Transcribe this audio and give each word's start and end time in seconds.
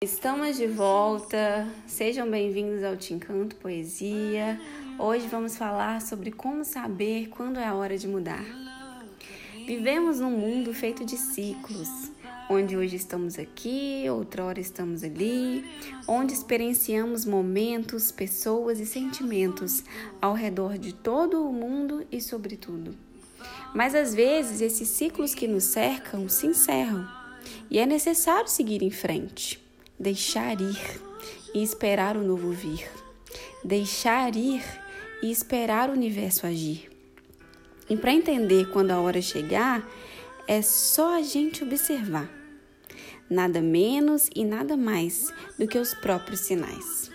Estamos 0.00 0.56
de 0.56 0.68
volta, 0.68 1.66
sejam 1.84 2.30
bem-vindos 2.30 2.84
ao 2.84 2.96
Te 2.96 3.12
Encanto 3.12 3.56
Poesia. 3.56 4.60
Hoje 4.96 5.26
vamos 5.26 5.56
falar 5.56 6.00
sobre 6.00 6.30
como 6.30 6.64
saber 6.64 7.28
quando 7.30 7.58
é 7.58 7.64
a 7.64 7.74
hora 7.74 7.98
de 7.98 8.06
mudar. 8.06 8.44
Vivemos 9.66 10.20
num 10.20 10.30
mundo 10.30 10.72
feito 10.72 11.04
de 11.04 11.16
ciclos, 11.16 12.12
onde 12.48 12.76
hoje 12.76 12.94
estamos 12.94 13.40
aqui, 13.40 14.04
outra 14.08 14.44
hora 14.44 14.60
estamos 14.60 15.02
ali, 15.02 15.64
onde 16.06 16.32
experienciamos 16.32 17.24
momentos, 17.24 18.12
pessoas 18.12 18.78
e 18.78 18.86
sentimentos 18.86 19.82
ao 20.22 20.32
redor 20.32 20.78
de 20.78 20.94
todo 20.94 21.44
o 21.44 21.52
mundo 21.52 22.06
e 22.12 22.20
sobre 22.20 22.56
tudo. 22.56 22.94
Mas 23.74 23.96
às 23.96 24.14
vezes 24.14 24.60
esses 24.60 24.86
ciclos 24.86 25.34
que 25.34 25.48
nos 25.48 25.64
cercam 25.64 26.28
se 26.28 26.46
encerram 26.46 27.04
e 27.68 27.80
é 27.80 27.84
necessário 27.84 28.48
seguir 28.48 28.80
em 28.80 28.92
frente 28.92 29.66
deixar 29.98 30.60
ir 30.60 31.00
e 31.54 31.62
esperar 31.62 32.16
o 32.16 32.22
novo 32.22 32.50
vir. 32.50 32.88
Deixar 33.64 34.36
ir 34.36 34.62
e 35.22 35.30
esperar 35.30 35.90
o 35.90 35.92
universo 35.92 36.46
agir. 36.46 36.88
E 37.90 37.96
para 37.96 38.12
entender 38.12 38.70
quando 38.70 38.90
a 38.90 39.00
hora 39.00 39.20
chegar, 39.20 39.88
é 40.46 40.62
só 40.62 41.16
a 41.16 41.22
gente 41.22 41.64
observar. 41.64 42.30
Nada 43.28 43.60
menos 43.60 44.30
e 44.34 44.44
nada 44.44 44.76
mais 44.76 45.32
do 45.58 45.66
que 45.66 45.78
os 45.78 45.92
próprios 45.94 46.40
sinais. 46.40 47.10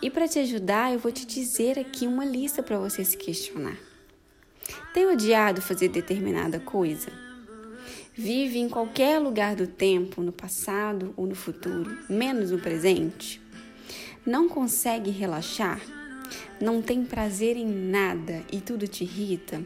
E 0.00 0.10
para 0.10 0.28
te 0.28 0.38
ajudar, 0.40 0.92
eu 0.92 0.98
vou 0.98 1.12
te 1.12 1.24
dizer 1.24 1.78
aqui 1.78 2.06
uma 2.06 2.24
lista 2.24 2.62
para 2.62 2.78
você 2.78 3.04
se 3.04 3.16
questionar. 3.16 3.76
Tem 4.92 5.06
odiado 5.06 5.62
fazer 5.62 5.88
determinada 5.88 6.60
coisa? 6.60 7.31
Vive 8.14 8.58
em 8.58 8.68
qualquer 8.68 9.18
lugar 9.18 9.56
do 9.56 9.66
tempo, 9.66 10.22
no 10.22 10.32
passado 10.32 11.14
ou 11.16 11.26
no 11.26 11.34
futuro, 11.34 11.96
menos 12.10 12.50
no 12.50 12.58
presente? 12.58 13.40
Não 14.26 14.50
consegue 14.50 15.10
relaxar? 15.10 15.80
Não 16.60 16.82
tem 16.82 17.06
prazer 17.06 17.56
em 17.56 17.66
nada 17.66 18.42
e 18.52 18.60
tudo 18.60 18.86
te 18.86 19.04
irrita? 19.04 19.64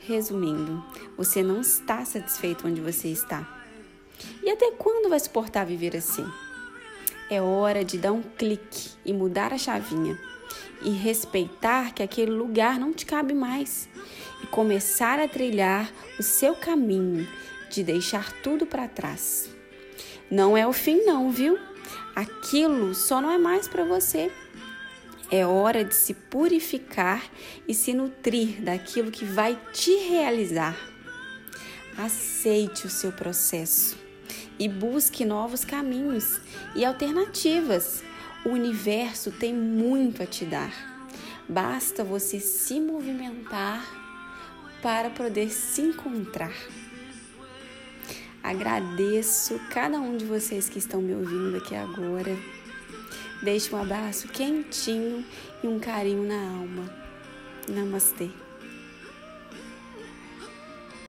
Resumindo, 0.00 0.82
você 1.18 1.42
não 1.42 1.60
está 1.60 2.02
satisfeito 2.02 2.66
onde 2.66 2.80
você 2.80 3.08
está. 3.08 3.62
E 4.42 4.48
até 4.48 4.70
quando 4.72 5.10
vai 5.10 5.20
suportar 5.20 5.66
viver 5.66 5.94
assim? 5.94 6.24
É 7.28 7.42
hora 7.42 7.84
de 7.84 7.98
dar 7.98 8.12
um 8.12 8.22
clique 8.22 8.90
e 9.04 9.12
mudar 9.12 9.52
a 9.52 9.58
chavinha 9.58 10.16
e 10.80 10.90
respeitar 10.90 11.92
que 11.92 12.00
aquele 12.00 12.30
lugar 12.30 12.78
não 12.78 12.92
te 12.92 13.04
cabe 13.04 13.34
mais 13.34 13.88
e 14.44 14.46
começar 14.46 15.18
a 15.18 15.26
trilhar 15.26 15.90
o 16.20 16.22
seu 16.22 16.54
caminho 16.54 17.26
de 17.68 17.82
deixar 17.82 18.32
tudo 18.42 18.64
para 18.64 18.86
trás. 18.86 19.50
Não 20.30 20.56
é 20.56 20.64
o 20.68 20.72
fim, 20.72 21.04
não, 21.04 21.32
viu? 21.32 21.58
Aquilo 22.14 22.94
só 22.94 23.20
não 23.20 23.32
é 23.32 23.38
mais 23.38 23.66
para 23.66 23.84
você. 23.84 24.30
É 25.28 25.44
hora 25.44 25.84
de 25.84 25.96
se 25.96 26.14
purificar 26.14 27.24
e 27.66 27.74
se 27.74 27.92
nutrir 27.92 28.60
daquilo 28.60 29.10
que 29.10 29.24
vai 29.24 29.58
te 29.72 29.90
realizar. 30.08 30.76
Aceite 31.98 32.86
o 32.86 32.90
seu 32.90 33.10
processo 33.10 34.05
e 34.58 34.68
busque 34.68 35.24
novos 35.24 35.64
caminhos 35.64 36.40
e 36.74 36.84
alternativas. 36.84 38.02
O 38.44 38.50
universo 38.50 39.30
tem 39.30 39.52
muito 39.52 40.22
a 40.22 40.26
te 40.26 40.44
dar. 40.44 40.72
Basta 41.48 42.04
você 42.04 42.40
se 42.40 42.80
movimentar 42.80 43.84
para 44.82 45.10
poder 45.10 45.50
se 45.50 45.82
encontrar. 45.82 46.54
Agradeço 48.42 49.60
cada 49.70 49.98
um 49.98 50.16
de 50.16 50.24
vocês 50.24 50.68
que 50.68 50.78
estão 50.78 51.02
me 51.02 51.14
ouvindo 51.14 51.56
aqui 51.56 51.74
agora. 51.74 52.36
Deixe 53.42 53.74
um 53.74 53.80
abraço 53.80 54.28
quentinho 54.28 55.24
e 55.62 55.66
um 55.66 55.80
carinho 55.80 56.22
na 56.22 56.40
alma. 56.60 56.88
Namastê. 57.68 58.45